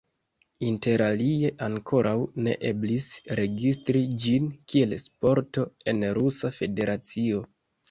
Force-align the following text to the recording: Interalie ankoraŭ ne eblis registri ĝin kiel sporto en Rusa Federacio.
Interalie 0.69 1.51
ankoraŭ 1.65 2.13
ne 2.47 2.55
eblis 2.71 3.11
registri 3.41 4.03
ĝin 4.25 4.49
kiel 4.73 4.97
sporto 5.07 5.69
en 5.95 6.03
Rusa 6.23 6.55
Federacio. 6.61 7.47